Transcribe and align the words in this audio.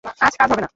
আজ 0.21 0.33
কাজ 0.35 0.49
হবে 0.51 0.61
না। 0.61 0.69